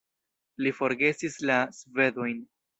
[0.67, 2.45] Li forgesis la svedojn.